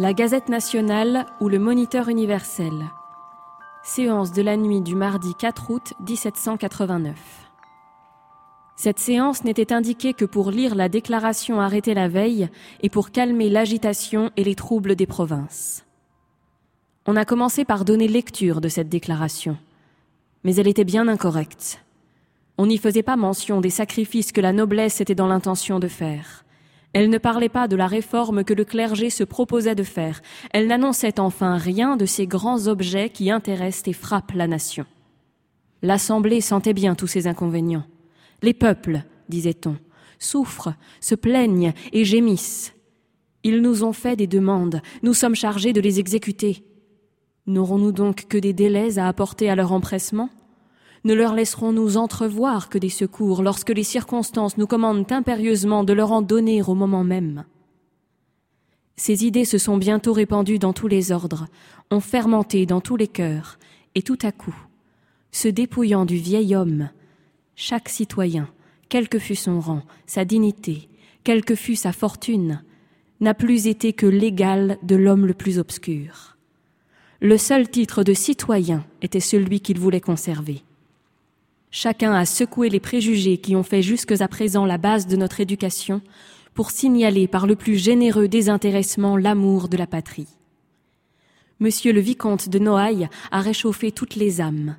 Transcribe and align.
La 0.00 0.14
Gazette 0.14 0.48
nationale 0.48 1.26
ou 1.40 1.48
le 1.48 1.58
Moniteur 1.58 2.08
universel. 2.08 2.84
Séance 3.82 4.30
de 4.30 4.42
la 4.42 4.56
nuit 4.56 4.80
du 4.80 4.94
mardi 4.94 5.34
4 5.34 5.72
août 5.72 5.92
1789. 6.08 7.16
Cette 8.76 9.00
séance 9.00 9.42
n'était 9.42 9.72
indiquée 9.72 10.14
que 10.14 10.24
pour 10.24 10.52
lire 10.52 10.76
la 10.76 10.88
déclaration 10.88 11.60
arrêtée 11.60 11.94
la 11.94 12.06
veille 12.06 12.48
et 12.80 12.90
pour 12.90 13.10
calmer 13.10 13.48
l'agitation 13.48 14.30
et 14.36 14.44
les 14.44 14.54
troubles 14.54 14.94
des 14.94 15.06
provinces. 15.06 15.84
On 17.08 17.16
a 17.16 17.24
commencé 17.24 17.64
par 17.64 17.84
donner 17.84 18.06
lecture 18.06 18.60
de 18.60 18.68
cette 18.68 18.88
déclaration, 18.88 19.58
mais 20.44 20.54
elle 20.54 20.68
était 20.68 20.84
bien 20.84 21.08
incorrecte. 21.08 21.82
On 22.56 22.66
n'y 22.66 22.78
faisait 22.78 23.02
pas 23.02 23.16
mention 23.16 23.60
des 23.60 23.70
sacrifices 23.70 24.30
que 24.30 24.40
la 24.40 24.52
noblesse 24.52 25.00
était 25.00 25.16
dans 25.16 25.26
l'intention 25.26 25.80
de 25.80 25.88
faire. 25.88 26.44
Elle 26.98 27.10
ne 27.10 27.18
parlait 27.18 27.48
pas 27.48 27.68
de 27.68 27.76
la 27.76 27.86
réforme 27.86 28.42
que 28.42 28.52
le 28.52 28.64
clergé 28.64 29.08
se 29.08 29.22
proposait 29.22 29.76
de 29.76 29.84
faire. 29.84 30.20
Elle 30.50 30.66
n'annonçait 30.66 31.20
enfin 31.20 31.56
rien 31.56 31.96
de 31.96 32.06
ces 32.06 32.26
grands 32.26 32.66
objets 32.66 33.08
qui 33.08 33.30
intéressent 33.30 33.86
et 33.86 33.92
frappent 33.92 34.32
la 34.32 34.48
nation. 34.48 34.84
L'Assemblée 35.80 36.40
sentait 36.40 36.72
bien 36.72 36.96
tous 36.96 37.06
ces 37.06 37.28
inconvénients. 37.28 37.86
Les 38.42 38.52
peuples, 38.52 39.04
disait-on, 39.28 39.76
souffrent, 40.18 40.74
se 41.00 41.14
plaignent 41.14 41.72
et 41.92 42.04
gémissent. 42.04 42.74
Ils 43.44 43.62
nous 43.62 43.84
ont 43.84 43.92
fait 43.92 44.16
des 44.16 44.26
demandes, 44.26 44.82
nous 45.04 45.14
sommes 45.14 45.36
chargés 45.36 45.72
de 45.72 45.80
les 45.80 46.00
exécuter. 46.00 46.64
N'aurons-nous 47.46 47.92
donc 47.92 48.26
que 48.26 48.38
des 48.38 48.52
délais 48.52 48.98
à 48.98 49.06
apporter 49.06 49.48
à 49.48 49.54
leur 49.54 49.70
empressement? 49.70 50.30
Ne 51.04 51.14
leur 51.14 51.34
laisserons-nous 51.34 51.96
entrevoir 51.96 52.68
que 52.68 52.78
des 52.78 52.88
secours 52.88 53.42
lorsque 53.42 53.70
les 53.70 53.84
circonstances 53.84 54.58
nous 54.58 54.66
commandent 54.66 55.10
impérieusement 55.10 55.84
de 55.84 55.92
leur 55.92 56.12
en 56.12 56.22
donner 56.22 56.62
au 56.62 56.74
moment 56.74 57.04
même 57.04 57.44
Ces 58.96 59.24
idées 59.24 59.44
se 59.44 59.58
sont 59.58 59.76
bientôt 59.76 60.12
répandues 60.12 60.58
dans 60.58 60.72
tous 60.72 60.88
les 60.88 61.12
ordres, 61.12 61.46
ont 61.90 62.00
fermenté 62.00 62.66
dans 62.66 62.80
tous 62.80 62.96
les 62.96 63.08
cœurs, 63.08 63.58
et 63.94 64.02
tout 64.02 64.18
à 64.22 64.32
coup, 64.32 64.56
se 65.30 65.48
dépouillant 65.48 66.04
du 66.04 66.16
vieil 66.16 66.54
homme, 66.54 66.90
chaque 67.54 67.88
citoyen, 67.88 68.48
quel 68.88 69.08
que 69.08 69.18
fût 69.18 69.36
son 69.36 69.60
rang, 69.60 69.82
sa 70.06 70.24
dignité, 70.24 70.88
quelle 71.24 71.44
que 71.44 71.54
fût 71.54 71.76
sa 71.76 71.92
fortune, 71.92 72.62
n'a 73.20 73.34
plus 73.34 73.66
été 73.66 73.92
que 73.92 74.06
l'égal 74.06 74.78
de 74.82 74.96
l'homme 74.96 75.26
le 75.26 75.34
plus 75.34 75.58
obscur. 75.58 76.36
Le 77.20 77.36
seul 77.36 77.68
titre 77.68 78.04
de 78.04 78.14
citoyen 78.14 78.84
était 79.02 79.18
celui 79.18 79.60
qu'il 79.60 79.80
voulait 79.80 80.00
conserver. 80.00 80.62
Chacun 81.70 82.14
a 82.14 82.24
secoué 82.24 82.70
les 82.70 82.80
préjugés 82.80 83.38
qui 83.38 83.54
ont 83.54 83.62
fait 83.62 83.82
jusque 83.82 84.12
à 84.20 84.28
présent 84.28 84.64
la 84.64 84.78
base 84.78 85.06
de 85.06 85.16
notre 85.16 85.40
éducation 85.40 86.00
pour 86.54 86.70
signaler 86.70 87.28
par 87.28 87.46
le 87.46 87.56
plus 87.56 87.76
généreux 87.76 88.26
désintéressement 88.26 89.16
l'amour 89.16 89.68
de 89.68 89.76
la 89.76 89.86
patrie. 89.86 90.28
Monsieur 91.60 91.92
le 91.92 92.00
vicomte 92.00 92.48
de 92.48 92.58
Noailles 92.58 93.08
a 93.30 93.40
réchauffé 93.40 93.92
toutes 93.92 94.16
les 94.16 94.40
âmes. 94.40 94.76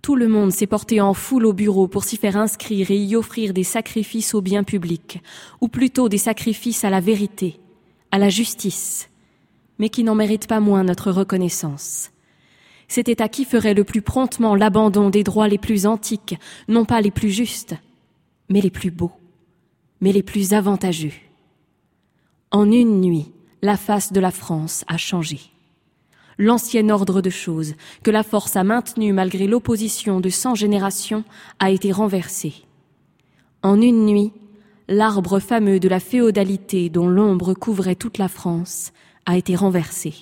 Tout 0.00 0.14
le 0.14 0.28
monde 0.28 0.52
s'est 0.52 0.66
porté 0.66 1.00
en 1.00 1.12
foule 1.12 1.44
au 1.44 1.52
bureau 1.52 1.88
pour 1.88 2.04
s'y 2.04 2.16
faire 2.16 2.36
inscrire 2.36 2.90
et 2.90 2.98
y 2.98 3.16
offrir 3.16 3.52
des 3.52 3.64
sacrifices 3.64 4.32
au 4.34 4.40
bien 4.40 4.62
public, 4.62 5.20
ou 5.60 5.68
plutôt 5.68 6.08
des 6.08 6.18
sacrifices 6.18 6.84
à 6.84 6.90
la 6.90 7.00
vérité, 7.00 7.58
à 8.12 8.18
la 8.18 8.28
justice, 8.28 9.10
mais 9.78 9.88
qui 9.88 10.04
n'en 10.04 10.14
méritent 10.14 10.46
pas 10.46 10.60
moins 10.60 10.84
notre 10.84 11.10
reconnaissance 11.10 12.12
c'était 12.88 13.22
à 13.22 13.28
qui 13.28 13.44
ferait 13.44 13.74
le 13.74 13.84
plus 13.84 14.02
promptement 14.02 14.54
l'abandon 14.54 15.10
des 15.10 15.22
droits 15.22 15.48
les 15.48 15.58
plus 15.58 15.86
antiques, 15.86 16.38
non 16.66 16.84
pas 16.84 17.00
les 17.00 17.10
plus 17.10 17.30
justes, 17.30 17.76
mais 18.48 18.60
les 18.60 18.70
plus 18.70 18.90
beaux, 18.90 19.12
mais 20.00 20.12
les 20.12 20.22
plus 20.22 20.54
avantageux. 20.54 21.12
En 22.50 22.70
une 22.72 23.00
nuit, 23.00 23.30
la 23.60 23.76
face 23.76 24.12
de 24.12 24.20
la 24.20 24.30
France 24.30 24.84
a 24.88 24.96
changé. 24.96 25.38
L'ancien 26.38 26.88
ordre 26.88 27.20
de 27.20 27.30
choses, 27.30 27.74
que 28.04 28.10
la 28.10 28.22
force 28.22 28.56
a 28.56 28.64
maintenu 28.64 29.12
malgré 29.12 29.46
l'opposition 29.46 30.20
de 30.20 30.30
cent 30.30 30.54
générations, 30.54 31.24
a 31.58 31.70
été 31.70 31.92
renversé. 31.92 32.54
En 33.62 33.80
une 33.80 34.06
nuit, 34.06 34.32
l'arbre 34.86 35.40
fameux 35.40 35.80
de 35.80 35.88
la 35.88 36.00
féodalité 36.00 36.88
dont 36.90 37.08
l'ombre 37.08 37.54
couvrait 37.54 37.96
toute 37.96 38.18
la 38.18 38.28
France 38.28 38.92
a 39.26 39.36
été 39.36 39.56
renversé. 39.56 40.14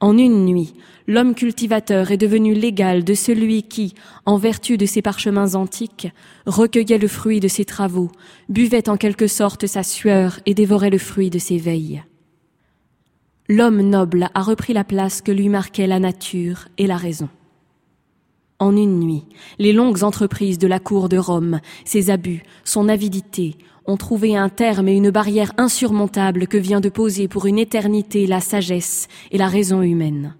En 0.00 0.18
une 0.18 0.44
nuit, 0.44 0.74
l'homme 1.06 1.34
cultivateur 1.34 2.10
est 2.10 2.18
devenu 2.18 2.52
l'égal 2.52 3.02
de 3.02 3.14
celui 3.14 3.62
qui, 3.62 3.94
en 4.26 4.36
vertu 4.36 4.76
de 4.76 4.84
ses 4.84 5.00
parchemins 5.00 5.54
antiques, 5.54 6.08
recueillait 6.44 6.98
le 6.98 7.08
fruit 7.08 7.40
de 7.40 7.48
ses 7.48 7.64
travaux, 7.64 8.10
buvait 8.50 8.90
en 8.90 8.98
quelque 8.98 9.26
sorte 9.26 9.66
sa 9.66 9.82
sueur 9.82 10.38
et 10.44 10.52
dévorait 10.52 10.90
le 10.90 10.98
fruit 10.98 11.30
de 11.30 11.38
ses 11.38 11.56
veilles. 11.56 12.02
L'homme 13.48 13.80
noble 13.80 14.28
a 14.34 14.42
repris 14.42 14.74
la 14.74 14.84
place 14.84 15.22
que 15.22 15.32
lui 15.32 15.48
marquait 15.48 15.86
la 15.86 16.00
nature 16.00 16.68
et 16.76 16.86
la 16.86 16.96
raison. 16.96 17.28
En 18.58 18.74
une 18.74 19.00
nuit, 19.00 19.24
les 19.58 19.74
longues 19.74 20.02
entreprises 20.02 20.58
de 20.58 20.66
la 20.66 20.78
cour 20.78 21.10
de 21.10 21.18
Rome, 21.18 21.60
ses 21.84 22.08
abus, 22.08 22.42
son 22.64 22.88
avidité, 22.88 23.56
ont 23.84 23.98
trouvé 23.98 24.36
un 24.36 24.48
terme 24.48 24.88
et 24.88 24.96
une 24.96 25.10
barrière 25.10 25.52
insurmontable 25.58 26.46
que 26.46 26.56
vient 26.56 26.80
de 26.80 26.88
poser 26.88 27.28
pour 27.28 27.46
une 27.46 27.58
éternité 27.58 28.26
la 28.26 28.40
sagesse 28.40 29.08
et 29.30 29.38
la 29.38 29.48
raison 29.48 29.82
humaine. 29.82 30.34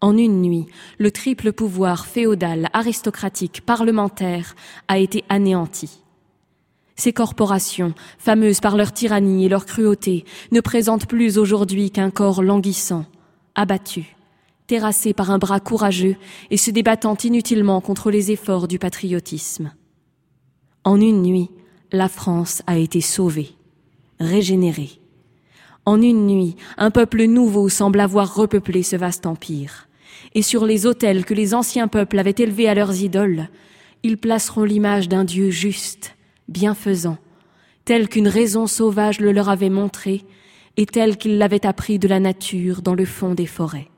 En 0.00 0.16
une 0.18 0.42
nuit, 0.42 0.66
le 0.98 1.12
triple 1.12 1.52
pouvoir 1.52 2.06
féodal, 2.06 2.68
aristocratique, 2.72 3.60
parlementaire 3.64 4.56
a 4.88 4.98
été 4.98 5.22
anéanti. 5.28 6.02
Ces 6.96 7.12
corporations, 7.12 7.94
fameuses 8.18 8.60
par 8.60 8.76
leur 8.76 8.92
tyrannie 8.92 9.46
et 9.46 9.48
leur 9.48 9.64
cruauté, 9.64 10.24
ne 10.50 10.60
présentent 10.60 11.06
plus 11.06 11.38
aujourd'hui 11.38 11.92
qu'un 11.92 12.10
corps 12.10 12.42
languissant, 12.42 13.06
abattu, 13.54 14.16
terrassé 14.72 15.12
par 15.12 15.30
un 15.30 15.36
bras 15.36 15.60
courageux 15.60 16.16
et 16.50 16.56
se 16.56 16.70
débattant 16.70 17.14
inutilement 17.22 17.82
contre 17.82 18.10
les 18.10 18.30
efforts 18.30 18.68
du 18.68 18.78
patriotisme. 18.78 19.70
En 20.82 20.98
une 20.98 21.20
nuit, 21.20 21.50
la 21.92 22.08
France 22.08 22.62
a 22.66 22.78
été 22.78 23.02
sauvée, 23.02 23.50
régénérée. 24.18 24.92
En 25.84 26.00
une 26.00 26.26
nuit, 26.26 26.56
un 26.78 26.90
peuple 26.90 27.24
nouveau 27.24 27.68
semble 27.68 28.00
avoir 28.00 28.34
repeuplé 28.34 28.82
ce 28.82 28.96
vaste 28.96 29.26
empire. 29.26 29.88
Et 30.34 30.40
sur 30.40 30.64
les 30.64 30.86
autels 30.86 31.26
que 31.26 31.34
les 31.34 31.52
anciens 31.52 31.86
peuples 31.86 32.18
avaient 32.18 32.34
élevés 32.38 32.66
à 32.66 32.74
leurs 32.74 33.02
idoles, 33.02 33.50
ils 34.02 34.16
placeront 34.16 34.64
l'image 34.64 35.06
d'un 35.06 35.24
Dieu 35.24 35.50
juste, 35.50 36.16
bienfaisant, 36.48 37.18
tel 37.84 38.08
qu'une 38.08 38.26
raison 38.26 38.66
sauvage 38.66 39.20
le 39.20 39.32
leur 39.32 39.50
avait 39.50 39.68
montré, 39.68 40.24
et 40.78 40.86
tel 40.86 41.18
qu'il 41.18 41.36
l'avait 41.36 41.66
appris 41.66 41.98
de 41.98 42.08
la 42.08 42.20
nature 42.20 42.80
dans 42.80 42.94
le 42.94 43.04
fond 43.04 43.34
des 43.34 43.44
forêts. 43.44 43.91